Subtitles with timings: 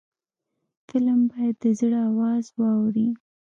[0.87, 3.09] فلم باید د زړه آواز واوري